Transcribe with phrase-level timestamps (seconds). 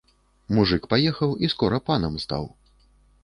[0.59, 2.45] Мужык паехаў і скора панам стаў.